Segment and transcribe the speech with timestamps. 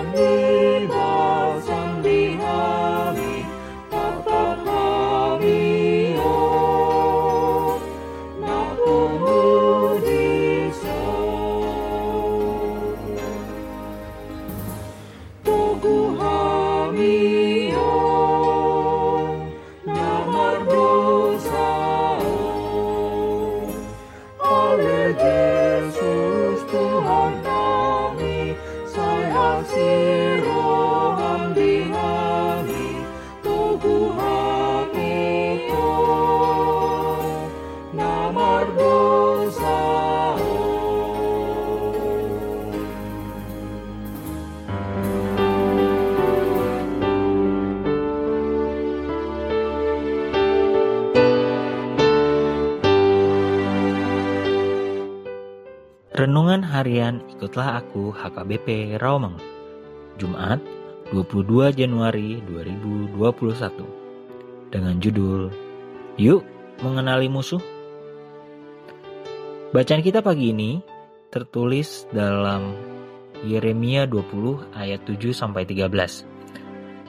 [0.00, 0.59] on me.
[56.66, 59.38] Harian ikutlah aku HKBP Rawamangun.
[60.18, 60.58] Jumat
[61.14, 63.14] 22 Januari 2021.
[64.74, 65.54] Dengan judul
[66.18, 66.42] Yuk
[66.82, 67.62] mengenali musuh.
[69.70, 70.82] Bacaan kita pagi ini
[71.30, 72.74] tertulis dalam
[73.46, 76.26] Yeremia 20 ayat 7 sampai 13.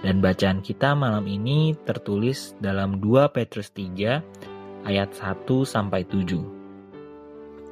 [0.05, 4.21] Dan bacaan kita malam ini tertulis dalam 2 Petrus 3
[4.85, 6.60] ayat 1 sampai 7.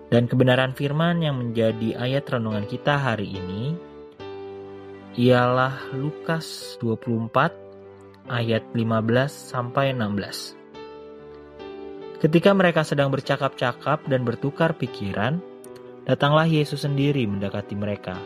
[0.10, 3.78] Dan kebenaran firman yang menjadi ayat renungan kita hari ini
[5.22, 7.30] ialah Lukas 24
[8.26, 10.58] ayat 15 sampai 16.
[12.26, 15.38] Ketika mereka sedang bercakap-cakap dan bertukar pikiran,
[16.10, 18.18] datanglah Yesus sendiri mendekati mereka,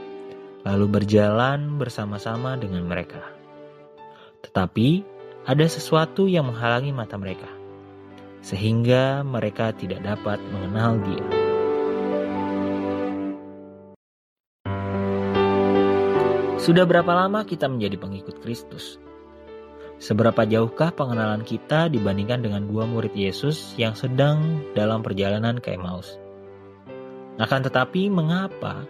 [0.64, 3.28] lalu berjalan bersama-sama dengan mereka.
[4.40, 5.04] Tetapi
[5.44, 7.52] ada sesuatu yang menghalangi mata mereka,
[8.40, 11.43] sehingga mereka tidak dapat mengenal Dia.
[16.64, 18.96] Sudah berapa lama kita menjadi pengikut Kristus?
[20.00, 26.16] Seberapa jauhkah pengenalan kita dibandingkan dengan dua murid Yesus yang sedang dalam perjalanan ke Emmaus?
[27.36, 28.88] Akan tetapi, mengapa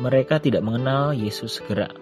[0.00, 1.92] mereka tidak mengenal Yesus segera?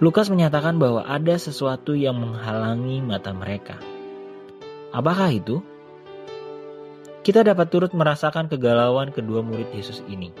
[0.00, 3.76] Lukas menyatakan bahwa ada sesuatu yang menghalangi mata mereka.
[4.96, 5.60] Apakah itu?
[7.20, 10.32] Kita dapat turut merasakan kegalauan kedua murid Yesus ini.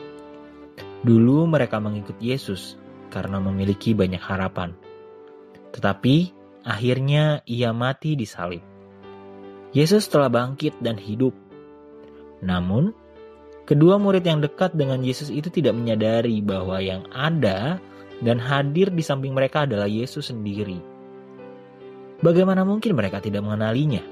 [1.04, 4.72] Dulu mereka mengikut Yesus, karena memiliki banyak harapan.
[5.72, 6.16] Tetapi
[6.64, 8.62] akhirnya ia mati di salib.
[9.72, 11.36] Yesus telah bangkit dan hidup.
[12.40, 12.96] Namun,
[13.68, 17.76] kedua murid yang dekat dengan Yesus itu tidak menyadari bahwa yang ada
[18.24, 20.80] dan hadir di samping mereka adalah Yesus sendiri.
[22.24, 24.02] Bagaimana mungkin mereka tidak mengenalinya?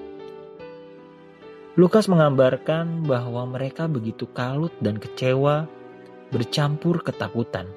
[1.76, 5.68] Lukas menggambarkan bahwa mereka begitu kalut dan kecewa,
[6.32, 7.68] bercampur ketakutan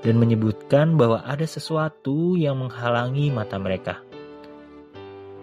[0.00, 4.00] dan menyebutkan bahwa ada sesuatu yang menghalangi mata mereka.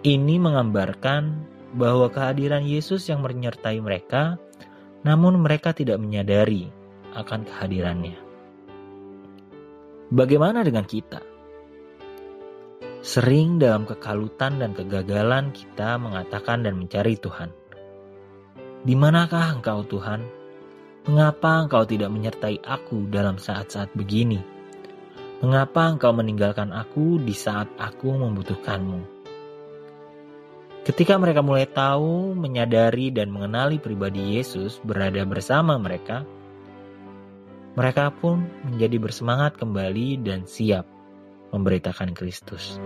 [0.02, 1.22] Ini menggambarkan
[1.74, 4.38] bahwa kehadiran Yesus yang menyertai mereka,
[5.02, 6.70] namun mereka tidak menyadari
[7.14, 8.18] akan kehadirannya.
[10.08, 11.20] Bagaimana dengan kita?
[13.04, 17.50] Sering dalam kekalutan dan kegagalan kita mengatakan dan mencari Tuhan.
[18.82, 20.37] Di manakah Engkau Tuhan?
[21.08, 24.44] Mengapa engkau tidak menyertai aku dalam saat-saat begini?
[25.40, 29.16] Mengapa engkau meninggalkan aku di saat aku membutuhkanmu?
[30.84, 36.28] Ketika mereka mulai tahu, menyadari, dan mengenali pribadi Yesus berada bersama mereka,
[37.72, 40.84] mereka pun menjadi bersemangat kembali dan siap
[41.56, 42.76] memberitakan Kristus.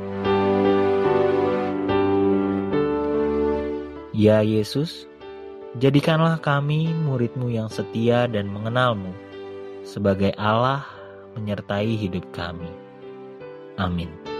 [4.14, 5.10] Ya Yesus,
[5.80, 9.08] Jadikanlah kami muridmu yang setia dan mengenalmu
[9.88, 10.84] sebagai Allah
[11.32, 12.68] menyertai hidup kami.
[13.80, 14.31] Amin.